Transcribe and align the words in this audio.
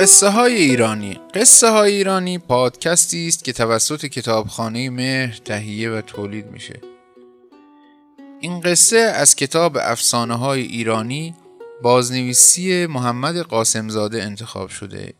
قصه 0.00 0.28
های 0.28 0.54
ایرانی. 0.54 1.20
قصه 1.34 1.68
های 1.68 1.96
ایرانی 1.96 2.38
پادکستی 2.38 3.28
است 3.28 3.44
که 3.44 3.52
توسط 3.52 4.06
کتابخانه 4.06 4.90
مهر 4.90 5.40
تهیه 5.44 5.90
و 5.90 6.00
تولید 6.00 6.46
میشه. 6.46 6.80
این 8.40 8.60
قصه 8.60 8.98
از 8.98 9.36
کتاب 9.36 9.76
افسانه 9.80 10.34
های 10.34 10.62
ایرانی 10.62 11.34
بازنویسی 11.82 12.86
محمد 12.86 13.36
قاسمزاده 13.38 14.22
انتخاب 14.22 14.68
شده. 14.68 15.14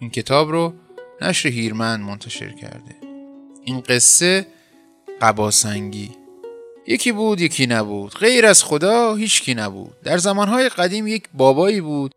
این 0.00 0.10
کتاب 0.10 0.50
رو 0.50 0.74
نشر 1.20 1.48
هیرمن 1.48 2.00
منتشر 2.00 2.52
کرده. 2.52 2.96
این 3.64 3.80
قصه 3.80 4.46
قباسنگی. 5.20 6.10
یکی 6.86 7.12
بود 7.12 7.40
یکی 7.40 7.66
نبود. 7.66 8.14
غیر 8.14 8.46
از 8.46 8.64
خدا 8.64 9.14
هیچکی 9.14 9.54
نبود. 9.54 10.00
در 10.04 10.18
زمانهای 10.18 10.68
قدیم 10.68 11.06
یک 11.06 11.24
بابایی 11.34 11.80
بود 11.80 12.14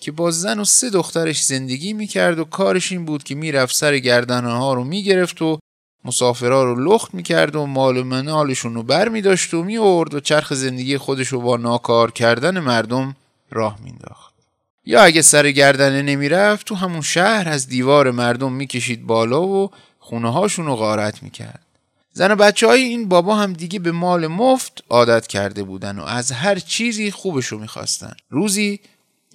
که 0.00 0.12
با 0.12 0.30
زن 0.30 0.60
و 0.60 0.64
سه 0.64 0.90
دخترش 0.90 1.44
زندگی 1.44 1.92
می‌کرد 1.92 2.38
و 2.38 2.44
کارش 2.44 2.92
این 2.92 3.04
بود 3.04 3.22
که 3.22 3.34
می‌رفت 3.34 3.76
سر 3.76 3.98
گردنه 3.98 4.52
ها 4.52 4.74
رو 4.74 4.84
می‌گرفت 4.84 5.42
و 5.42 5.58
مسافرها 6.04 6.64
رو 6.64 6.92
لخت 6.92 7.14
می‌کرد 7.14 7.56
و 7.56 7.66
مال 7.66 7.96
و 7.96 8.04
منالشون 8.04 8.74
رو 8.74 8.82
بر 8.82 9.08
میداشت 9.08 9.54
و 9.54 9.62
میورد 9.62 10.14
و 10.14 10.20
چرخ 10.20 10.54
زندگی 10.54 10.98
خودش 10.98 11.28
رو 11.28 11.40
با 11.40 11.56
ناکار 11.56 12.10
کردن 12.10 12.58
مردم 12.58 13.16
راه 13.50 13.78
مینداخت 13.84 14.34
یا 14.84 15.02
اگه 15.02 15.22
سر 15.22 15.50
گردنه 15.50 16.02
نمی‌رفت 16.02 16.66
تو 16.66 16.74
همون 16.74 17.00
شهر 17.00 17.48
از 17.48 17.68
دیوار 17.68 18.10
مردم 18.10 18.52
می‌کشید 18.52 19.06
بالا 19.06 19.42
و 19.42 19.70
خونه 19.98 20.32
هاشون 20.32 20.66
رو 20.66 20.76
غارت 20.76 21.22
می‌کرد. 21.22 21.60
زن 22.12 22.30
و 22.30 22.36
بچه 22.36 22.66
های 22.66 22.82
این 22.82 23.08
بابا 23.08 23.36
هم 23.36 23.52
دیگه 23.52 23.78
به 23.78 23.92
مال 23.92 24.26
مفت 24.26 24.84
عادت 24.88 25.26
کرده 25.26 25.62
بودن 25.62 25.98
و 25.98 26.04
از 26.04 26.32
هر 26.32 26.58
چیزی 26.58 27.10
خوبشو 27.10 27.58
می‌خواستن. 27.58 28.12
روزی 28.30 28.80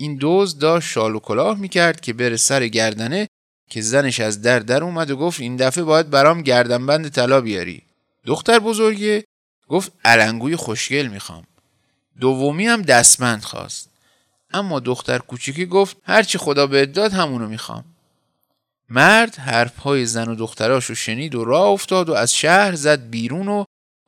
این 0.03 0.15
دوز 0.15 0.59
داشت 0.59 0.89
شال 0.89 1.15
و 1.15 1.19
کلاه 1.19 1.59
می‌کرد 1.59 2.01
که 2.01 2.13
بره 2.13 2.37
سر 2.37 2.67
گردنه 2.67 3.27
که 3.69 3.81
زنش 3.81 4.19
از 4.19 4.41
در 4.41 4.59
در 4.59 4.83
اومد 4.83 5.11
و 5.11 5.17
گفت 5.17 5.39
این 5.39 5.55
دفعه 5.55 5.83
باید 5.83 6.09
برام 6.09 6.41
گردنبند 6.41 7.09
طلا 7.09 7.41
بیاری. 7.41 7.81
دختر 8.25 8.59
بزرگه 8.59 9.23
گفت 9.67 9.91
علنگوی 10.05 10.55
خوشگل 10.55 11.07
می‌خوام. 11.07 11.43
دومی 12.19 12.67
هم 12.67 12.81
دستمند 12.81 13.43
خواست. 13.43 13.89
اما 14.51 14.79
دختر 14.79 15.17
کوچیکی 15.17 15.65
گفت 15.65 15.97
هرچی 16.03 16.38
خدا 16.38 16.67
به 16.67 16.85
داد 16.85 17.13
همونو 17.13 17.47
می‌خوام. 17.47 17.85
مرد 18.89 19.35
حرفهای 19.35 20.05
زن 20.05 20.27
و 20.27 20.35
دختراشو 20.35 20.95
شنید 20.95 21.35
و 21.35 21.45
راه 21.45 21.67
افتاد 21.67 22.09
و 22.09 22.13
از 22.13 22.35
شهر 22.35 22.75
زد 22.75 23.09
بیرون 23.09 23.47
و 23.47 23.63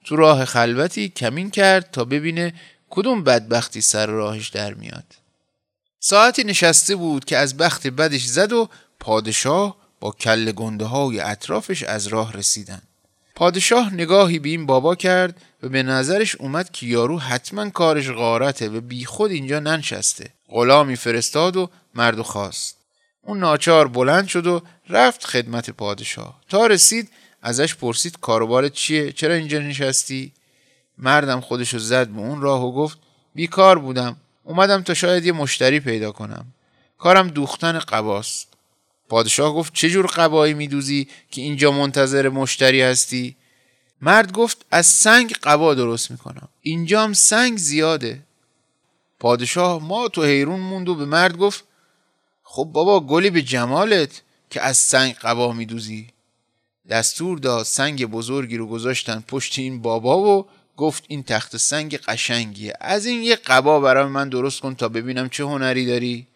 تو 0.05 0.15
راه 0.15 0.45
خلوتی 0.45 1.09
کمین 1.09 1.52
کرد 1.52 1.91
تا 1.91 2.05
ببینه 2.05 2.53
کدوم 2.89 3.23
بدبختی 3.23 3.81
سر 3.81 4.05
راهش 4.05 4.49
در 4.49 4.73
میاد. 4.73 5.24
ساعتی 6.08 6.44
نشسته 6.44 6.95
بود 6.95 7.25
که 7.25 7.38
از 7.38 7.58
بخت 7.58 7.88
بدش 7.88 8.25
زد 8.25 8.53
و 8.53 8.70
پادشاه 9.00 9.75
با 10.00 10.11
کل 10.11 10.52
گنده 10.52 10.86
های 10.86 11.20
اطرافش 11.20 11.84
از 11.84 12.08
راه 12.08 12.34
رسیدن. 12.34 12.81
پادشاه 13.36 13.94
نگاهی 13.94 14.39
به 14.39 14.50
این 14.50 14.66
بابا 14.66 14.95
کرد 14.95 15.42
و 15.64 15.70
به 15.70 15.83
نظرش 15.83 16.36
اومد 16.36 16.72
که 16.72 16.86
یارو 16.86 17.20
حتما 17.20 17.70
کارش 17.70 18.09
غارته 18.09 18.70
و 18.70 18.81
بی 18.81 19.06
خود 19.06 19.31
اینجا 19.31 19.59
ننشسته. 19.59 20.30
غلامی 20.50 20.95
فرستاد 20.95 21.58
و 21.58 21.70
مردو 21.95 22.23
خواست. 22.23 22.78
اون 23.22 23.39
ناچار 23.39 23.88
بلند 23.88 24.28
شد 24.28 24.48
و 24.48 24.61
رفت 24.89 25.26
خدمت 25.26 25.70
پادشاه. 25.70 26.42
تا 26.50 26.67
رسید 26.67 27.09
ازش 27.42 27.76
پرسید 27.76 28.20
کاروبار 28.20 28.70
چیه؟ 28.70 29.11
چرا 29.11 29.33
اینجا 29.33 29.60
نشستی؟ 29.60 30.33
مردم 30.98 31.39
خودشو 31.39 31.77
زد 31.77 32.08
به 32.08 32.20
اون 32.20 32.42
راه 32.42 32.65
و 32.65 32.71
گفت 32.71 32.98
بیکار 33.36 33.80
بودم. 33.80 34.17
اومدم 34.45 34.83
تا 34.83 34.94
شاید 34.94 35.26
یه 35.26 35.32
مشتری 35.32 35.80
پیدا 35.80 36.11
کنم. 36.11 36.45
کارم 36.98 37.28
دوختن 37.28 37.80
قباست 37.80 38.48
پادشاه 39.10 39.54
گفت 39.54 39.73
چه 39.73 39.89
جور 39.89 40.06
قبایی 40.06 40.54
میدوزی 40.54 41.08
که 41.32 41.42
اینجا 41.42 41.72
منتظر 41.72 42.30
مشتری 42.30 42.82
هستی؟ 42.82 43.36
مرد 44.02 44.32
گفت 44.32 44.66
از 44.72 44.86
سنگ 44.86 45.33
قبا 45.44 45.73
درست 45.73 46.11
می‌کنم. 46.11 46.48
اینجا 46.61 47.04
هم 47.04 47.14
سنگ 47.14 47.58
زیاده. 47.58 48.22
پادشاه 49.20 49.83
ما 49.83 50.08
تو 50.08 50.23
حیرون 50.23 50.60
موند 50.60 50.89
و 50.89 50.95
به 50.95 51.06
مرد 51.06 51.38
گفت 51.38 51.64
خب 52.44 52.64
بابا 52.64 53.00
گلی 53.00 53.30
به 53.30 53.42
جمالت 53.42 54.22
که 54.50 54.62
از 54.62 54.77
سنگ 54.77 55.14
قبا 55.14 55.52
میدوزی. 55.52 56.08
دستور 56.89 57.38
داد 57.38 57.66
سنگ 57.66 58.06
بزرگی 58.06 58.58
رو 58.58 58.67
گذاشتن 58.67 59.23
پشت 59.27 59.60
این 59.60 59.82
بابا 59.82 60.17
و 60.17 60.45
گفت 60.77 61.03
این 61.08 61.23
تخت 61.23 61.58
سنگ 61.58 61.97
قشنگیه. 61.97 62.73
از 62.81 63.05
این 63.05 63.23
یه 63.23 63.36
قبا 63.36 63.80
برای 63.80 64.05
من 64.05 64.30
درست 64.30 64.61
کن 64.61 64.75
تا 64.75 64.89
ببینم 64.89 65.30
چه 65.30 65.43
هنری 65.43 65.86
داری. 65.86 66.27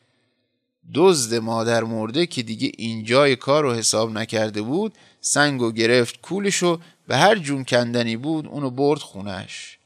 دزد 0.94 1.36
مادر 1.36 1.84
مرده 1.84 2.26
که 2.26 2.44
دیگه 2.44 2.72
اینجای 2.78 3.36
کار 3.36 3.64
رو 3.64 3.74
حساب 3.74 4.12
نکرده 4.12 4.62
بود 4.62 4.94
سنگو 5.22 5.72
گرفت 5.72 6.22
کولشو 6.22 6.80
به 7.08 7.18
هر 7.18 7.36
جون 7.36 7.64
کندنی 7.64 8.18
بود 8.18 8.48
اونو 8.48 8.70
برد 8.70 9.00
خونش. 9.00 9.78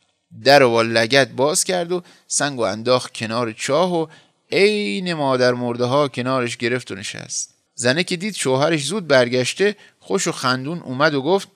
در 0.44 0.64
و 0.64 0.84
لگت 0.84 1.30
باز 1.30 1.64
کرد 1.64 1.92
و 1.92 2.04
سنگو 2.28 2.62
انداخت 2.62 3.14
کنار 3.14 3.52
چاه 3.52 3.94
و 3.94 4.08
عین 4.52 5.14
مادر 5.14 5.54
مرده 5.54 5.86
ها 5.86 6.08
کنارش 6.08 6.58
گرفت 6.58 6.92
و 6.92 6.96
نشست. 6.96 7.54
زنه 7.76 8.04
که 8.04 8.16
دید 8.16 8.36
شوهرش 8.36 8.86
زود 8.86 9.08
برگشته 9.08 9.76
خوش 10.00 10.28
و 10.28 10.32
خندون 10.32 10.80
اومد 10.80 11.14
و 11.14 11.22
گفت 11.22 11.48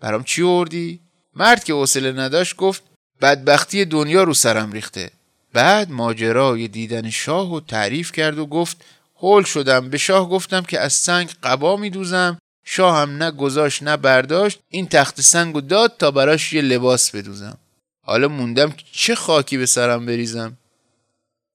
برام 0.00 0.24
چی 0.24 0.42
آوردی 0.42 1.00
مرد 1.36 1.64
که 1.64 1.72
حوصله 1.72 2.12
نداشت 2.12 2.56
گفت 2.56 2.82
بدبختی 3.20 3.84
دنیا 3.84 4.22
رو 4.22 4.34
سرم 4.34 4.72
ریخته. 4.72 5.10
بعد 5.52 5.90
ماجرای 5.90 6.68
دیدن 6.68 7.10
شاه 7.10 7.54
و 7.54 7.60
تعریف 7.60 8.12
کرد 8.12 8.38
و 8.38 8.46
گفت 8.46 8.84
هول 9.16 9.42
شدم. 9.42 9.90
به 9.90 9.98
شاه 9.98 10.28
گفتم 10.28 10.62
که 10.62 10.80
از 10.80 10.92
سنگ 10.92 11.30
قبا 11.42 11.76
میدوزم. 11.76 12.38
شاه 12.64 12.98
هم 12.98 13.10
نه 13.10 13.30
گذاشت 13.30 13.82
نه 13.82 13.96
برداشت. 13.96 14.58
این 14.68 14.88
تخت 14.88 15.20
سنگ 15.20 15.56
و 15.56 15.60
داد 15.60 15.94
تا 15.98 16.10
براش 16.10 16.52
یه 16.52 16.62
لباس 16.62 17.10
بدوزم. 17.10 17.58
حالا 18.02 18.28
موندم 18.28 18.74
چه 18.92 19.14
خاکی 19.14 19.56
به 19.56 19.66
سرم 19.66 20.06
بریزم. 20.06 20.56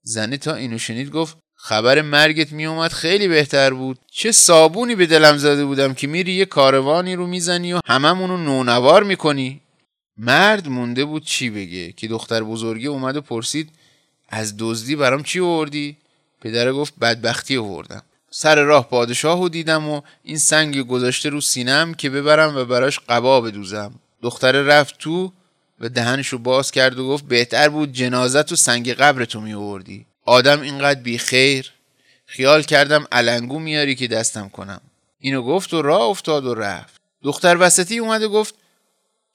زنه 0.03 0.37
تا 0.37 0.55
اینو 0.55 0.77
شنید 0.77 1.11
گفت 1.11 1.37
خبر 1.55 2.01
مرگت 2.01 2.51
میومد 2.51 2.91
خیلی 2.91 3.27
بهتر 3.27 3.73
بود. 3.73 3.99
چه 4.11 4.31
صابونی 4.31 4.95
به 4.95 5.05
دلم 5.05 5.37
زده 5.37 5.65
بودم 5.65 5.93
که 5.93 6.07
میری 6.07 6.33
یه 6.33 6.45
کاروانی 6.45 7.15
رو 7.15 7.27
می‌زنی 7.27 7.73
و 7.73 7.79
هممونو 7.85 8.37
نونوار 8.37 9.03
می‌کنی. 9.03 9.61
مرد 10.19 10.67
مونده 10.67 11.05
بود 11.05 11.25
چی 11.25 11.49
بگه؟ 11.49 11.91
که 11.91 12.07
دختر 12.07 12.43
بزرگی 12.43 12.87
اومد 12.87 13.17
و 13.17 13.21
پرسید 13.21 13.69
از 14.29 14.55
دزدی 14.57 14.95
برام 14.95 15.23
چی 15.23 15.39
آوردی؟ 15.39 15.97
پدره 16.41 16.73
گفت 16.73 16.93
بدبختی 17.01 17.57
آوردم. 17.57 18.03
سر 18.29 18.61
راه 18.61 18.89
پادشاه 18.89 19.49
دیدم 19.49 19.89
و 19.89 20.01
این 20.23 20.37
سنگ 20.37 20.87
گذاشته 20.87 21.29
رو 21.29 21.41
سینم 21.41 21.93
که 21.93 22.09
ببرم 22.09 22.57
و 22.57 22.65
براش 22.65 22.99
قبا 22.99 23.41
بدوزم 23.41 23.93
دختر 24.21 24.51
رفت 24.51 24.97
تو 24.97 25.31
و 25.79 25.89
دهنش 25.89 26.33
باز 26.33 26.71
کرد 26.71 26.99
و 26.99 27.07
گفت 27.07 27.25
بهتر 27.25 27.69
بود 27.69 27.93
جنازت 27.93 28.51
و 28.51 28.55
سنگ 28.55 28.93
قبرتو 28.93 29.41
می 29.41 29.53
آوردی. 29.53 30.05
آدم 30.25 30.61
اینقدر 30.61 31.01
بی 31.01 31.17
خیر. 31.17 31.71
خیال 32.25 32.63
کردم 32.63 33.05
علنگو 33.11 33.59
میاری 33.59 33.95
که 33.95 34.07
دستم 34.07 34.49
کنم. 34.49 34.81
اینو 35.19 35.41
گفت 35.41 35.73
و 35.73 35.81
راه 35.81 36.01
افتاد 36.01 36.45
و 36.45 36.55
رفت. 36.55 37.01
دختر 37.23 37.57
وسطی 37.59 37.99
اومد 37.99 38.23
و 38.23 38.29
گفت 38.29 38.55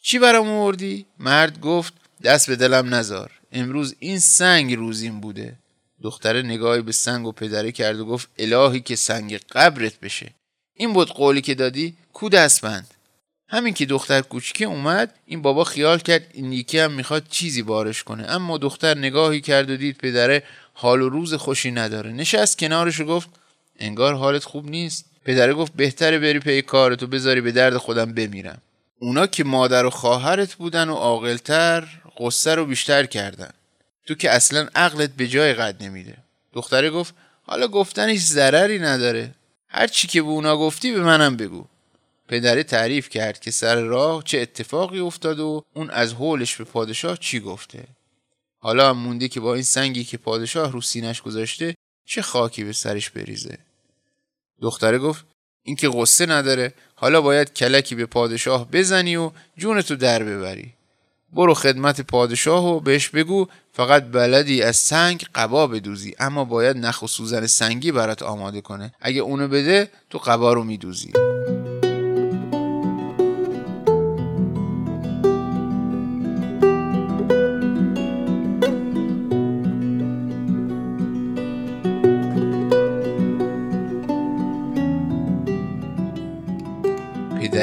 چی 0.06 0.18
برام 0.18 0.48
آوردی؟ 0.48 1.06
مرد 1.18 1.60
گفت 1.60 1.92
دست 2.22 2.46
به 2.48 2.56
دلم 2.56 2.94
نزار. 2.94 3.30
امروز 3.52 3.94
این 3.98 4.18
سنگ 4.18 4.74
روزیم 4.74 5.20
بوده. 5.20 5.54
دختره 6.02 6.42
نگاهی 6.42 6.82
به 6.82 6.92
سنگ 6.92 7.26
و 7.26 7.32
پدره 7.32 7.72
کرد 7.72 8.00
و 8.00 8.04
گفت 8.04 8.28
الهی 8.38 8.80
که 8.80 8.96
سنگ 8.96 9.40
قبرت 9.52 10.00
بشه. 10.00 10.30
این 10.74 10.92
بود 10.92 11.08
قولی 11.08 11.40
که 11.40 11.54
دادی؟ 11.54 11.94
کو 12.12 12.28
دستبند؟ 12.28 12.94
همین 13.48 13.74
که 13.74 13.86
دختر 13.86 14.20
کوچیکه 14.20 14.64
اومد 14.64 15.14
این 15.26 15.42
بابا 15.42 15.64
خیال 15.64 15.98
کرد 15.98 16.26
این 16.32 16.52
یکی 16.52 16.78
هم 16.78 16.92
می‌خواد 16.92 17.26
چیزی 17.30 17.62
بارش 17.62 18.02
کنه. 18.02 18.30
اما 18.30 18.58
دختر 18.58 18.98
نگاهی 18.98 19.40
کرد 19.40 19.70
و 19.70 19.76
دید 19.76 19.96
پدره 19.96 20.42
حال 20.72 21.02
و 21.02 21.08
روز 21.08 21.34
خوشی 21.34 21.70
نداره. 21.70 22.12
نشست 22.12 22.58
کنارش 22.58 23.00
و 23.00 23.04
گفت 23.04 23.28
انگار 23.78 24.14
حالت 24.14 24.44
خوب 24.44 24.70
نیست. 24.70 25.04
پدره 25.24 25.54
گفت 25.54 25.72
بهتره 25.72 26.18
بری 26.18 26.38
پی 26.38 26.62
کارتو 26.62 27.06
بذاری 27.06 27.40
به 27.40 27.52
درد 27.52 27.76
خودم 27.76 28.12
بمیرم. 28.12 28.62
اونا 29.04 29.26
که 29.26 29.44
مادر 29.44 29.86
و 29.86 29.90
خواهرت 29.90 30.54
بودن 30.54 30.88
و 30.88 30.94
عاقلتر 30.94 31.88
قصه 32.18 32.54
رو 32.54 32.66
بیشتر 32.66 33.06
کردن. 33.06 33.50
تو 34.06 34.14
که 34.14 34.30
اصلا 34.30 34.68
عقلت 34.74 35.10
به 35.10 35.28
جای 35.28 35.54
قد 35.54 35.82
نمیده. 35.82 36.16
دختره 36.52 36.90
گفت 36.90 37.14
حالا 37.42 37.68
گفتنش 37.68 38.18
ضرری 38.18 38.78
نداره. 38.78 39.34
هر 39.68 39.86
چی 39.86 40.08
که 40.08 40.22
به 40.22 40.28
اونا 40.28 40.56
گفتی 40.56 40.92
به 40.92 41.00
منم 41.00 41.36
بگو. 41.36 41.64
پدره 42.28 42.62
تعریف 42.62 43.08
کرد 43.08 43.40
که 43.40 43.50
سر 43.50 43.80
راه 43.80 44.22
چه 44.22 44.38
اتفاقی 44.38 45.00
افتاد 45.00 45.40
و 45.40 45.62
اون 45.74 45.90
از 45.90 46.12
حولش 46.12 46.56
به 46.56 46.64
پادشاه 46.64 47.16
چی 47.16 47.40
گفته. 47.40 47.84
حالا 48.58 48.90
هم 48.90 48.96
مونده 48.96 49.28
که 49.28 49.40
با 49.40 49.54
این 49.54 49.62
سنگی 49.62 50.04
که 50.04 50.16
پادشاه 50.16 50.72
رو 50.72 50.80
سینش 50.80 51.22
گذاشته 51.22 51.74
چه 52.06 52.22
خاکی 52.22 52.64
به 52.64 52.72
سرش 52.72 53.10
بریزه. 53.10 53.58
دختره 54.60 54.98
گفت 54.98 55.24
این 55.64 55.76
که 55.76 55.90
قصه 55.94 56.26
نداره. 56.26 56.74
حالا 57.04 57.20
باید 57.20 57.52
کلکی 57.52 57.94
به 57.94 58.06
پادشاه 58.06 58.70
بزنی 58.70 59.16
و 59.16 59.30
جونتو 59.56 59.96
در 59.96 60.22
ببری. 60.22 60.72
برو 61.32 61.54
خدمت 61.54 62.00
پادشاه 62.00 62.66
و 62.66 62.80
بهش 62.80 63.08
بگو 63.08 63.46
فقط 63.72 64.04
بلدی 64.04 64.62
از 64.62 64.76
سنگ 64.76 65.24
قبا 65.34 65.66
بدوزی. 65.66 66.14
اما 66.18 66.44
باید 66.44 66.76
نخ 66.76 67.02
و 67.02 67.06
سوزن 67.06 67.46
سنگی 67.46 67.92
برات 67.92 68.22
آماده 68.22 68.60
کنه. 68.60 68.92
اگه 69.00 69.20
اونو 69.20 69.48
بده 69.48 69.90
تو 70.10 70.18
قبا 70.18 70.52
رو 70.52 70.64
میدوزی. 70.64 71.12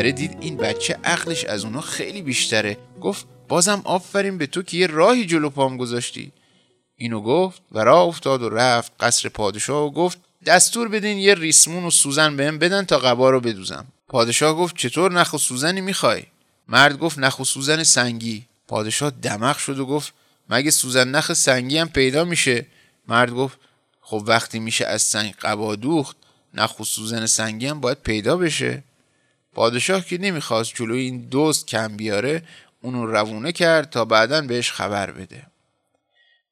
پدره 0.01 0.11
دید 0.11 0.37
این 0.39 0.57
بچه 0.57 0.97
عقلش 1.03 1.45
از 1.45 1.65
اونا 1.65 1.81
خیلی 1.81 2.21
بیشتره. 2.21 2.77
گفت 3.01 3.25
بازم 3.47 3.81
آفرین 3.83 4.37
به 4.37 4.47
تو 4.47 4.61
که 4.61 4.77
یه 4.77 4.87
راهی 4.87 5.25
جلو 5.25 5.49
پام 5.49 5.77
گذاشتی. 5.77 6.31
اینو 6.95 7.21
گفت 7.21 7.61
و 7.71 7.79
راه 7.79 8.07
افتاد 8.07 8.41
و 8.41 8.49
رفت 8.49 8.91
قصر 8.99 9.29
پادشاه 9.29 9.83
و 9.83 9.91
گفت 9.91 10.17
دستور 10.45 10.87
بدین 10.87 11.17
یه 11.17 11.33
ریسمون 11.33 11.85
و 11.85 11.89
سوزن 11.89 12.37
بهم 12.37 12.59
بدن 12.59 12.85
تا 12.85 12.97
قبا 12.97 13.29
رو 13.29 13.39
بدوزم. 13.39 13.85
پادشاه 14.07 14.55
گفت 14.55 14.77
چطور 14.77 15.11
نخ 15.11 15.33
و 15.33 15.37
سوزنی 15.37 15.81
می‌خوای؟ 15.81 16.23
مرد 16.67 16.97
گفت 16.97 17.19
نخ 17.19 17.39
و 17.39 17.43
سوزن 17.43 17.83
سنگی. 17.83 18.45
پادشاه 18.67 19.09
دمق 19.09 19.57
شد 19.57 19.79
و 19.79 19.85
گفت 19.85 20.13
مگه 20.49 20.71
سوزن 20.71 21.07
نخ 21.07 21.33
سنگی 21.33 21.77
هم 21.77 21.89
پیدا 21.89 22.25
میشه؟ 22.25 22.65
مرد 23.07 23.31
گفت 23.31 23.57
خب 24.01 24.23
وقتی 24.27 24.59
میشه 24.59 24.85
از 24.85 25.01
سنگ 25.01 25.33
قبا 25.41 25.75
دوخت 25.75 26.17
نخ 26.53 26.79
و 26.79 26.83
سوزن 26.83 27.25
سنگی 27.25 27.67
هم 27.67 27.81
باید 27.81 27.97
پیدا 27.97 28.37
بشه. 28.37 28.83
پادشاه 29.53 30.05
که 30.05 30.17
نمی‌خواست 30.17 30.75
جلوی 30.75 31.01
این 31.01 31.17
دوست 31.17 31.67
کم 31.67 31.97
بیاره 31.97 32.43
اونو 32.81 33.05
روونه 33.05 33.51
کرد 33.51 33.89
تا 33.89 34.05
بعدا 34.05 34.41
بهش 34.41 34.71
خبر 34.71 35.11
بده. 35.11 35.47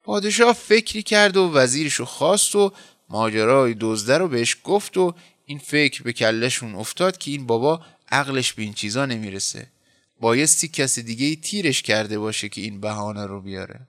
پادشاه 0.03 0.53
فکری 0.53 1.03
کرد 1.03 1.37
و 1.37 1.51
وزیرشو 1.53 2.05
خواست 2.05 2.55
و 2.55 2.73
ماجرای 3.09 3.75
دزده 3.79 4.17
رو 4.17 4.27
بهش 4.27 4.57
گفت 4.63 4.97
و 4.97 5.15
این 5.45 5.59
فکر 5.59 6.03
به 6.03 6.13
کلشون 6.13 6.75
افتاد 6.75 7.17
که 7.17 7.31
این 7.31 7.47
بابا 7.47 7.81
عقلش 8.11 8.53
به 8.53 8.63
این 8.63 8.73
چیزا 8.73 9.05
نمی‌رسه. 9.05 9.67
بایستی 10.19 10.67
کسی 10.67 11.03
دیگه 11.03 11.25
ای 11.25 11.35
تیرش 11.35 11.81
کرده 11.81 12.19
باشه 12.19 12.49
که 12.49 12.61
این 12.61 12.81
بهانه 12.81 13.25
رو 13.25 13.41
بیاره. 13.41 13.79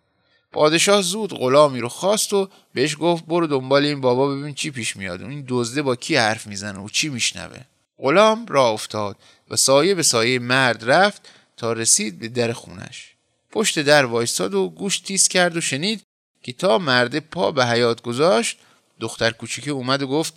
پادشاه 0.53 1.03
زود 1.03 1.33
غلامی 1.35 1.81
رو 1.81 1.89
خواست 1.89 2.33
و 2.33 2.49
بهش 2.75 2.97
گفت 3.01 3.27
برو 3.27 3.47
دنبال 3.47 3.85
این 3.85 4.01
بابا 4.01 4.37
ببین 4.37 4.55
چی 4.55 4.71
پیش 4.71 4.97
میاد. 4.97 5.23
این 5.23 5.45
دزده 5.49 5.83
با 5.83 5.97
کی 5.97 6.17
حرف 6.17 6.47
می‌زنه 6.47 6.79
و 6.79 6.89
چی 6.89 7.09
میشنوه. 7.09 7.61
غلام 8.00 8.47
را 8.47 8.69
افتاد 8.69 9.17
و 9.50 9.56
سایه 9.56 9.94
به 9.94 10.02
سایه 10.02 10.38
مرد 10.38 10.91
رفت 10.91 11.29
تا 11.56 11.73
رسید 11.73 12.19
به 12.19 12.29
در 12.29 12.52
خونش. 12.52 13.14
پشت 13.50 13.79
در 13.79 14.05
وایستاد 14.05 14.55
و 14.55 14.69
گوش 14.69 15.00
تیز 15.00 15.29
کرد 15.29 15.56
و 15.56 15.61
شنید 15.61 16.02
که 16.43 16.52
تا 16.52 16.79
مرد 16.79 17.19
پا 17.19 17.52
به 17.52 17.67
حیات 17.67 18.02
گذاشت 18.02 18.58
دختر 19.00 19.31
کوچیکه 19.31 19.70
اومد 19.70 20.02
و 20.02 20.06
گفت 20.06 20.35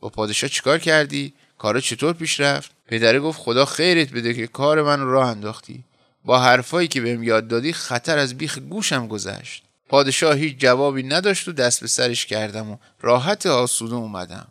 با 0.00 0.08
پادشاه 0.08 0.50
چیکار 0.50 0.78
کردی؟ 0.78 1.32
کار 1.58 1.80
چطور 1.80 2.12
پیش 2.12 2.40
رفت؟ 2.40 2.70
پدره 2.86 3.20
گفت 3.20 3.40
خدا 3.40 3.64
خیرت 3.64 4.10
بده 4.10 4.34
که 4.34 4.46
کار 4.46 4.82
من 4.82 5.00
رو 5.00 5.12
راه 5.12 5.28
انداختی. 5.28 5.84
با 6.24 6.38
حرفایی 6.38 6.88
که 6.88 7.00
بهم 7.00 7.22
یاد 7.22 7.48
دادی 7.48 7.72
خطر 7.72 8.18
از 8.18 8.38
بیخ 8.38 8.58
گوشم 8.58 9.08
گذشت. 9.08 9.62
پادشاه 9.88 10.34
هیچ 10.34 10.56
جوابی 10.58 11.02
نداشت 11.02 11.48
و 11.48 11.52
دست 11.52 11.80
به 11.80 11.86
سرش 11.86 12.26
کردم 12.26 12.70
و 12.70 12.76
راحت 13.00 13.46
آسوده 13.46 13.94
اومدم. 13.94 14.46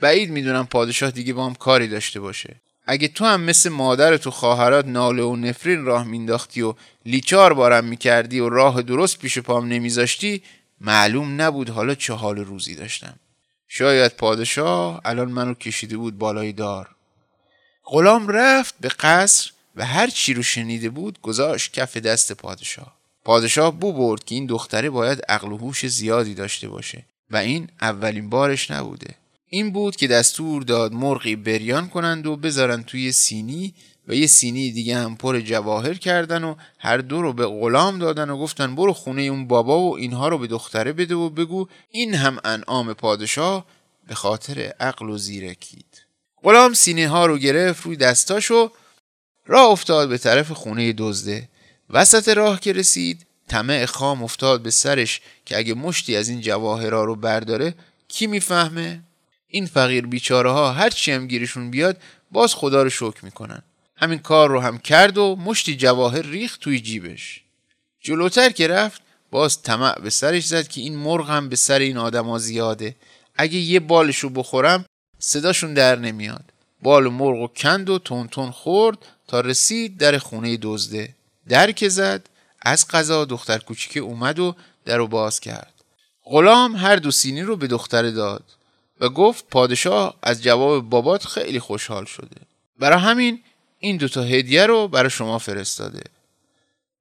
بعید 0.00 0.30
می‌دونم 0.30 0.66
پادشاه 0.66 1.10
دیگه 1.10 1.32
با 1.32 1.46
هم 1.46 1.54
کاری 1.54 1.88
داشته 1.88 2.20
باشه. 2.20 2.56
اگه 2.86 3.08
تو 3.08 3.24
هم 3.24 3.40
مثل 3.40 3.70
مادر 3.70 4.16
تو 4.16 4.30
خواهرات 4.30 4.86
ناله 4.86 5.22
و 5.22 5.36
نفرین 5.36 5.84
راه 5.84 6.04
مینداختی 6.04 6.62
و 6.62 6.74
لیچار 7.06 7.54
بارم 7.54 7.84
می‌کردی 7.84 8.40
و 8.40 8.48
راه 8.48 8.82
درست 8.82 9.18
پیش 9.18 9.38
پام 9.38 9.68
نمیذاشتی 9.68 10.42
معلوم 10.80 11.40
نبود 11.42 11.68
حالا 11.68 11.94
چه 11.94 12.12
حال 12.12 12.38
روزی 12.38 12.74
داشتم. 12.74 13.16
شاید 13.68 14.12
پادشاه 14.12 15.00
الان 15.04 15.28
منو 15.28 15.54
کشیده 15.54 15.96
بود 15.96 16.18
بالای 16.18 16.52
دار. 16.52 16.88
غلام 17.84 18.28
رفت 18.28 18.74
به 18.80 18.88
قصر 18.88 19.50
و 19.76 19.84
هر 19.86 20.06
چی 20.06 20.34
رو 20.34 20.42
شنیده 20.42 20.90
بود 20.90 21.20
گذاشت 21.20 21.72
کف 21.72 21.96
دست 21.96 22.32
پادشاه. 22.32 22.96
پادشاه 23.24 23.72
بو 23.72 23.92
برد 23.92 24.24
که 24.24 24.34
این 24.34 24.46
دختره 24.46 24.90
باید 24.90 25.22
عقل 25.28 25.52
و 25.52 25.56
هوش 25.56 25.86
زیادی 25.86 26.34
داشته 26.34 26.68
باشه 26.68 27.04
و 27.30 27.36
این 27.36 27.68
اولین 27.80 28.30
بارش 28.30 28.70
نبوده. 28.70 29.14
این 29.48 29.70
بود 29.70 29.96
که 29.96 30.06
دستور 30.06 30.62
داد 30.62 30.92
مرغی 30.92 31.36
بریان 31.36 31.88
کنند 31.88 32.26
و 32.26 32.36
بذارن 32.36 32.82
توی 32.82 33.12
سینی 33.12 33.74
و 34.08 34.14
یه 34.14 34.26
سینی 34.26 34.70
دیگه 34.70 34.96
هم 34.96 35.16
پر 35.16 35.40
جواهر 35.40 35.94
کردن 35.94 36.44
و 36.44 36.54
هر 36.78 36.98
دو 36.98 37.22
رو 37.22 37.32
به 37.32 37.46
غلام 37.46 37.98
دادن 37.98 38.30
و 38.30 38.38
گفتن 38.38 38.74
برو 38.74 38.92
خونه 38.92 39.22
اون 39.22 39.46
بابا 39.46 39.80
و 39.80 39.96
اینها 39.96 40.28
رو 40.28 40.38
به 40.38 40.46
دختره 40.46 40.92
بده 40.92 41.14
و 41.14 41.30
بگو 41.30 41.68
این 41.90 42.14
هم 42.14 42.38
انعام 42.44 42.94
پادشاه 42.94 43.66
به 44.08 44.14
خاطر 44.14 44.72
عقل 44.80 45.10
و 45.10 45.18
زیرکید. 45.18 46.02
غلام 46.42 46.74
سینه 46.74 47.08
ها 47.08 47.26
رو 47.26 47.38
گرفت 47.38 47.86
روی 47.86 47.96
دستاش 47.96 48.50
و 48.50 48.70
راه 49.46 49.70
افتاد 49.70 50.08
به 50.08 50.18
طرف 50.18 50.52
خونه 50.52 50.92
دزده. 50.92 51.48
وسط 51.90 52.28
راه 52.28 52.60
که 52.60 52.72
رسید 52.72 53.26
طمع 53.48 53.86
خام 53.86 54.22
افتاد 54.22 54.62
به 54.62 54.70
سرش 54.70 55.20
که 55.44 55.58
اگه 55.58 55.74
مشتی 55.74 56.16
از 56.16 56.28
این 56.28 56.40
جواهرها 56.40 57.04
رو 57.04 57.16
برداره 57.16 57.74
کی 58.08 58.26
می‌فهمه؟ 58.26 59.02
این 59.48 59.66
فقیر 59.66 60.06
بیچاره 60.06 60.50
ها 60.50 60.72
هر 60.72 60.90
چی 60.90 61.12
هم 61.12 61.26
گیرشون 61.26 61.70
بیاد 61.70 61.96
باز 62.30 62.54
خدا 62.54 62.82
رو 62.82 62.90
شکر 62.90 63.24
می‌کنن. 63.24 63.62
همین 63.96 64.18
کار 64.18 64.50
رو 64.50 64.60
هم 64.60 64.78
کرد 64.78 65.18
و 65.18 65.36
مشتی 65.36 65.76
جواهر 65.76 66.22
ریخت 66.22 66.60
توی 66.60 66.80
جیبش. 66.80 67.42
جلوتر 68.00 68.50
که 68.50 68.68
رفت 68.68 69.02
باز 69.30 69.62
طمع 69.62 70.00
به 70.00 70.10
سرش 70.10 70.46
زد 70.46 70.68
که 70.68 70.80
این 70.80 70.96
مرغ 70.96 71.30
هم 71.30 71.48
به 71.48 71.56
سر 71.56 71.78
این 71.78 71.96
آدما 71.96 72.38
زیاده. 72.38 72.96
اگه 73.36 73.58
یه 73.58 73.80
بالش 73.80 74.18
رو 74.18 74.30
بخورم 74.30 74.84
صداشون 75.18 75.74
در 75.74 75.96
نمیاد. 75.96 76.44
بال 76.82 77.08
مرغ 77.08 77.38
و 77.38 77.46
کند 77.46 77.90
و 77.90 77.98
تون 77.98 78.28
تون 78.28 78.50
خورد 78.50 78.98
تا 79.28 79.40
رسید 79.40 79.98
در 79.98 80.18
خونه 80.18 80.58
دزده. 80.62 81.14
در 81.48 81.72
که 81.72 81.88
زد 81.88 82.28
از 82.62 82.88
قضا 82.88 83.24
دختر 83.24 83.58
کوچیکه 83.58 84.00
اومد 84.00 84.38
و 84.38 84.54
در 84.84 84.96
رو 84.96 85.06
باز 85.06 85.40
کرد. 85.40 85.72
غلام 86.24 86.76
هر 86.76 86.96
دو 86.96 87.10
سینی 87.10 87.42
رو 87.42 87.56
به 87.56 87.66
دختره 87.66 88.10
داد. 88.10 88.44
و 89.00 89.08
گفت 89.08 89.46
پادشاه 89.50 90.14
از 90.22 90.42
جواب 90.42 90.90
بابات 90.90 91.26
خیلی 91.26 91.60
خوشحال 91.60 92.04
شده. 92.04 92.36
برای 92.78 92.98
همین 92.98 93.40
این 93.78 93.96
دوتا 93.96 94.22
هدیه 94.22 94.66
رو 94.66 94.88
برای 94.88 95.10
شما 95.10 95.38
فرستاده. 95.38 96.02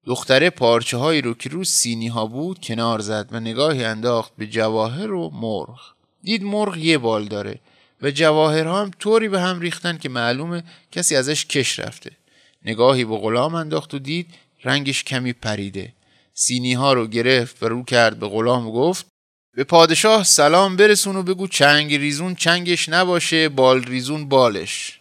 دختره 0.06 0.50
پارچه 0.50 0.98
هایی 0.98 1.22
رو 1.22 1.34
که 1.34 1.50
رو 1.50 1.64
سینی 1.64 2.08
ها 2.08 2.26
بود 2.26 2.60
کنار 2.60 3.00
زد 3.00 3.30
و 3.32 3.40
نگاهی 3.40 3.84
انداخت 3.84 4.32
به 4.38 4.48
جواهر 4.48 5.12
و 5.12 5.30
مرغ. 5.34 5.80
دید 6.24 6.44
مرغ 6.44 6.78
یه 6.78 6.98
بال 6.98 7.26
داره 7.26 7.60
و 8.02 8.12
جواهرها 8.12 8.82
هم 8.82 8.92
طوری 9.00 9.30
به 9.30 9.42
هم 9.42 9.60
ریختن 9.60 9.98
که 9.98 10.10
معلومه 10.10 10.64
کسی 10.92 11.16
ازش 11.16 11.46
کش 11.46 11.80
رفته. 11.80 12.12
نگاهی 12.66 13.06
به 13.06 13.18
غلام 13.18 13.56
انداخت 13.56 13.94
و 13.94 14.00
دید 14.00 14.28
رنگش 14.64 15.04
کمی 15.04 15.34
پریده. 15.34 15.94
سینی 16.34 16.74
ها 16.74 16.94
رو 16.94 17.08
گرفت 17.08 17.64
و 17.64 17.70
رو 17.70 17.84
کرد 17.84 18.20
به 18.20 18.28
غلام 18.28 18.68
و 18.68 18.72
گفت 18.72 19.06
به 19.56 19.64
پادشاه 19.64 20.24
سلام 20.24 20.76
برسون 20.76 21.16
و 21.16 21.24
بگو 21.24 21.48
چنگ 21.48 21.96
ریزون 21.96 22.36
چنگش 22.36 22.90
نباشه 22.90 23.50
بال 23.50 23.84
ریزون 23.84 24.30
بالش. 24.30 25.00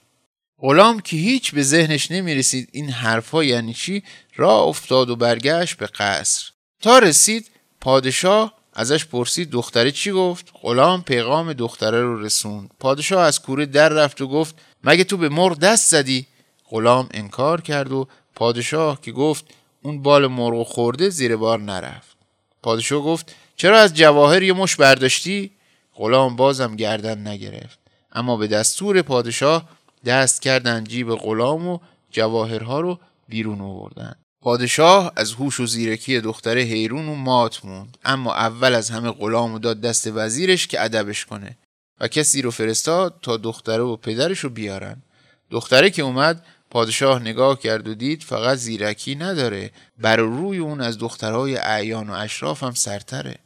غلام 0.58 1.00
که 1.00 1.16
هیچ 1.16 1.54
به 1.54 1.62
ذهنش 1.62 2.10
نمی‌رسید 2.10 2.68
این 2.72 2.90
حرفا 2.90 3.44
یعنی 3.44 3.74
چی 3.74 4.02
راه 4.36 4.62
افتاد 4.62 5.10
و 5.10 5.16
برگشت 5.16 5.76
به 5.76 5.86
قصر. 5.86 6.50
تا 6.82 6.98
رسید 6.98 7.50
پادشاه 7.80 8.54
ازش 8.72 9.04
پرسید 9.04 9.50
دختره 9.50 9.90
چی 9.90 10.10
گفت؟ 10.10 10.52
غلام 10.62 11.02
پیغام 11.02 11.52
دختره 11.52 12.02
رو 12.02 12.22
رسوند. 12.22 12.70
پادشاه 12.80 13.24
از 13.24 13.42
کوره 13.42 13.66
در 13.66 13.88
رفت 13.88 14.20
و 14.20 14.28
گفت 14.28 14.54
مگه 14.84 15.04
تو 15.04 15.16
به 15.16 15.28
مرغ 15.28 15.58
دست 15.58 15.90
زدی؟ 15.90 16.26
غلام 16.70 17.08
انکار 17.14 17.60
کرد 17.60 17.92
و 17.92 18.08
پادشاه 18.34 19.00
که 19.00 19.12
گفت 19.12 19.44
اون 19.82 20.02
بال 20.02 20.26
مرغ 20.26 20.66
خورده 20.66 21.08
زیر 21.08 21.36
بار 21.36 21.60
نرفت. 21.60 22.16
پادشاه 22.62 23.02
گفت 23.02 23.34
چرا 23.56 23.78
از 23.78 23.94
جواهر 23.94 24.42
یه 24.42 24.52
مش 24.52 24.76
برداشتی؟ 24.76 25.50
غلام 25.94 26.36
بازم 26.36 26.76
گردن 26.76 27.28
نگرفت. 27.28 27.78
اما 28.12 28.36
به 28.36 28.46
دستور 28.46 29.02
پادشاه 29.02 29.68
دست 30.04 30.42
کردن 30.42 30.84
جیب 30.84 31.14
غلام 31.14 31.68
و 31.68 31.78
جواهرها 32.10 32.80
رو 32.80 32.98
بیرون 33.28 33.60
آوردن. 33.60 34.14
پادشاه 34.42 35.12
از 35.16 35.32
هوش 35.32 35.60
و 35.60 35.66
زیرکی 35.66 36.20
دختره 36.20 36.60
حیرون 36.60 37.08
و 37.08 37.14
مات 37.14 37.64
موند. 37.64 37.98
اما 38.04 38.34
اول 38.34 38.74
از 38.74 38.90
همه 38.90 39.10
غلام 39.10 39.54
و 39.54 39.58
داد 39.58 39.80
دست 39.80 40.06
وزیرش 40.14 40.66
که 40.66 40.84
ادبش 40.84 41.24
کنه 41.24 41.56
و 42.00 42.08
کسی 42.08 42.42
رو 42.42 42.50
فرستاد 42.50 43.18
تا 43.22 43.36
دختره 43.36 43.82
و 43.82 43.96
پدرش 43.96 44.38
رو 44.38 44.50
بیارن. 44.50 45.02
دختره 45.50 45.90
که 45.90 46.02
اومد 46.02 46.44
پادشاه 46.70 47.18
نگاه 47.18 47.60
کرد 47.60 47.88
و 47.88 47.94
دید 47.94 48.22
فقط 48.22 48.58
زیرکی 48.58 49.14
نداره 49.14 49.70
بر 49.98 50.16
روی 50.16 50.58
اون 50.58 50.80
از 50.80 50.98
دخترهای 50.98 51.56
اعیان 51.56 52.10
و 52.10 52.12
اشراف 52.12 52.62
هم 52.62 52.74
سرتره. 52.74 53.36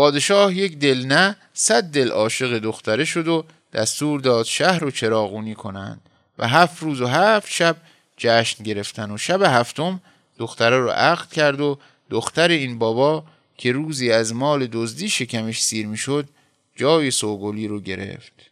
پادشاه 0.00 0.54
یک 0.54 0.78
دل 0.78 1.06
نه 1.06 1.36
صد 1.54 1.82
دل 1.82 2.10
عاشق 2.10 2.58
دختره 2.58 3.04
شد 3.04 3.28
و 3.28 3.44
دستور 3.72 4.20
داد 4.20 4.44
شهر 4.44 4.78
رو 4.78 4.90
چراغونی 4.90 5.54
کنند 5.54 6.00
و 6.38 6.48
هفت 6.48 6.82
روز 6.82 7.00
و 7.00 7.06
هفت 7.06 7.52
شب 7.52 7.76
جشن 8.16 8.64
گرفتن 8.64 9.10
و 9.10 9.18
شب 9.18 9.42
هفتم 9.42 10.00
دختره 10.38 10.78
رو 10.78 10.90
عقد 10.90 11.32
کرد 11.32 11.60
و 11.60 11.78
دختر 12.10 12.48
این 12.48 12.78
بابا 12.78 13.24
که 13.56 13.72
روزی 13.72 14.12
از 14.12 14.34
مال 14.34 14.66
دزدی 14.72 15.08
شکمش 15.08 15.62
سیر 15.62 15.86
می‌شد 15.86 16.28
جای 16.76 17.10
سوگلی 17.10 17.68
رو 17.68 17.80
گرفت. 17.80 18.50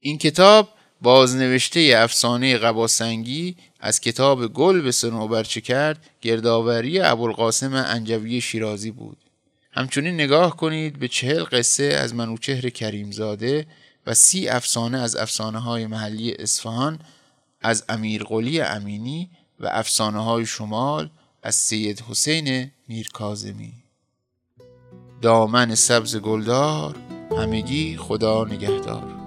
این 0.00 0.18
کتاب 0.18 0.68
بازنوشته 1.02 1.94
افسانه 1.96 2.56
قباسنگی 2.58 3.56
از 3.80 4.00
کتاب 4.00 4.52
گل 4.52 4.80
به 4.80 4.92
سنوبرچه 4.92 5.60
کرد 5.60 6.10
گردآوری 6.20 7.00
ابوالقاسم 7.00 7.74
انجوی 7.74 8.40
شیرازی 8.40 8.90
بود. 8.90 9.16
همچنین 9.72 10.14
نگاه 10.14 10.56
کنید 10.56 10.98
به 10.98 11.08
چهل 11.08 11.44
قصه 11.44 11.84
از 11.84 12.14
منوچهر 12.14 12.68
کریمزاده 12.68 13.66
و 14.06 14.14
سی 14.14 14.48
افسانه 14.48 14.98
از 14.98 15.16
افسانه 15.16 15.58
های 15.58 15.86
محلی 15.86 16.32
اصفهان 16.38 16.98
از 17.60 17.84
امیرقلی 17.88 18.60
امینی 18.60 19.30
و 19.60 19.68
افسانه 19.72 20.24
های 20.24 20.46
شمال 20.46 21.10
از 21.42 21.54
سید 21.54 22.04
حسین 22.08 22.70
میرکازمی 22.88 23.72
دامن 25.22 25.74
سبز 25.74 26.16
گلدار 26.16 26.96
همگی 27.38 27.96
خدا 27.96 28.44
نگهدار. 28.44 29.19